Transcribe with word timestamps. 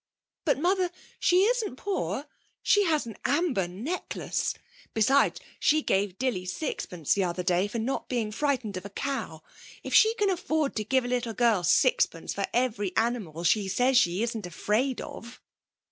'But, 0.45 0.57
Mother, 0.57 0.89
she 1.19 1.41
isn't 1.43 1.75
poor. 1.75 2.25
She 2.63 2.85
has 2.85 3.05
an 3.05 3.17
amber 3.23 3.67
necklace. 3.67 4.55
Besides, 4.95 5.39
she 5.59 5.83
gave 5.83 6.17
Dilly 6.17 6.43
sixpence 6.43 7.13
the 7.13 7.23
other 7.23 7.43
day 7.43 7.67
for 7.67 7.77
not 7.77 8.09
being 8.09 8.31
frightened 8.31 8.77
of 8.77 8.85
a 8.85 8.89
cow. 8.89 9.43
If 9.83 9.93
she 9.93 10.15
can 10.15 10.31
afford 10.31 10.75
to 10.77 10.83
give 10.83 11.05
a 11.05 11.07
little 11.07 11.35
girl 11.35 11.61
sixpence 11.63 12.33
for 12.33 12.47
every 12.51 12.97
animal 12.97 13.43
she 13.43 13.67
says 13.67 13.95
she 13.95 14.23
isn't 14.23 14.47
afraid 14.47 15.01
of!'... 15.01 15.39